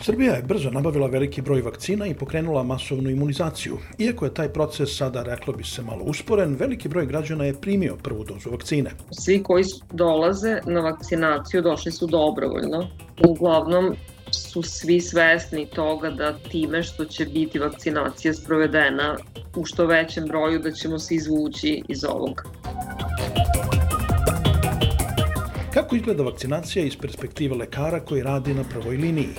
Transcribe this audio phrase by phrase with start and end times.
[0.00, 3.78] Srbija je brzo nabavila veliki broj vakcina i pokrenula masovnu imunizaciju.
[3.98, 7.96] Iako je taj proces sada, reklo bi se, malo usporen, veliki broj građana je primio
[8.02, 8.90] prvu dozu vakcine.
[9.10, 12.88] Svi koji dolaze na vakcinaciju došli su dobrovoljno.
[13.28, 13.94] Uglavnom
[14.30, 19.16] su svi svesni toga da time što će biti vakcinacija sprovedena
[19.56, 22.42] u što većem broju da ćemo se izvući iz ovog.
[25.86, 29.34] Kako izgleda vakcinacija iz perspektive lekara koji radi na prvoj liniji?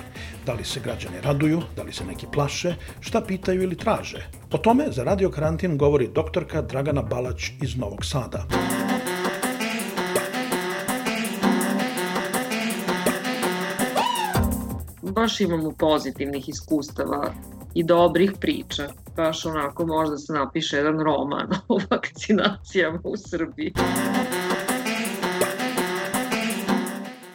[0.45, 4.29] Da li se građani raduju, da li se neki plaše, šta pitaju ili traže?
[4.51, 8.45] O tome za Radio Karantin govori doktorka Dragana Balać iz Novog Sada.
[15.01, 17.33] Baš imamo pozitivnih iskustava
[17.73, 18.87] i dobrih priča.
[19.15, 23.73] Baš onako možda se napiše jedan roman o vakcinacijama u Srbiji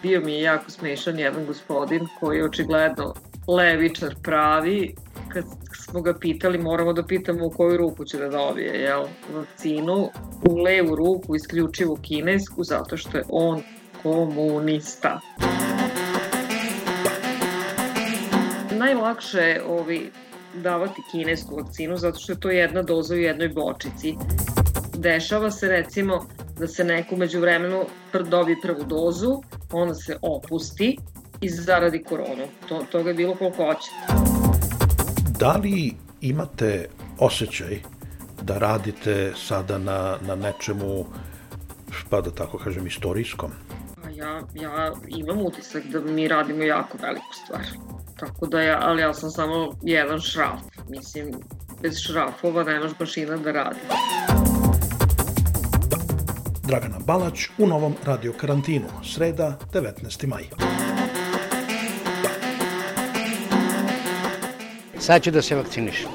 [0.03, 3.15] bio mi je jako smešan jedan gospodin koji je očigledno
[3.49, 4.95] levičar pravi,
[5.29, 9.05] kad smo ga pitali, moramo da pitamo u koju ruku će da dobije, jel,
[9.35, 10.09] vakcinu,
[10.51, 13.63] u levu ruku, isključivo kinesku, zato što je on
[14.03, 15.21] komunista.
[18.71, 20.11] Najlakše je ovi
[20.55, 24.15] davati kinesku vakcinu zato što je to jedna doza u jednoj bočici.
[24.97, 26.27] Dešava se recimo
[26.59, 27.85] da se neko među vremenu
[28.31, 30.97] dobije prvu dozu, onda se opusti
[31.41, 32.45] i zaradi koronu.
[32.69, 33.91] To, toga je bilo koliko hoće.
[35.39, 37.79] Da li imate osjećaj
[38.43, 41.07] da radite sada na, na nečemu,
[42.11, 43.51] pa da tako kažem, istorijskom?
[44.03, 47.65] Pa ja, ja imam utisak da mi radimo jako veliku stvar.
[48.21, 50.61] Tako da ja, ali ja sam samo jedan šraf.
[50.89, 51.35] Mislim,
[51.83, 53.81] bez šrafova nemaš mašina da radi.
[56.73, 60.27] Dragana Balać u novom radio karantinu, sreda 19.
[60.27, 60.45] maj.
[64.99, 66.09] Sad ću da se vakcinišem.